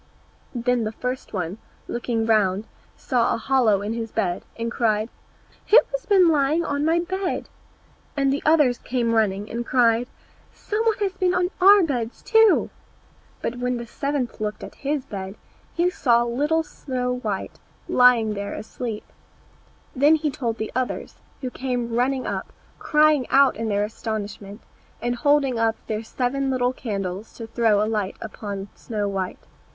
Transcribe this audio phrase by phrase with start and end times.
[0.55, 2.65] Then the first one, looking round,
[2.97, 5.09] saw a hollow in his bed, and cried,
[5.67, 7.49] "Who has been lying on my bed?"
[8.17, 10.07] And the others came running, and cried,
[10.55, 12.71] "Some one has been on our beds too!"
[13.43, 15.35] But when the seventh looked at his bed,
[15.75, 19.03] he saw little Snow white lying there asleep.
[19.95, 24.61] Then he told the others, who came running up, crying out in their astonishment,
[24.99, 29.37] and holding up their seven little candles to throw a light upon Snow white.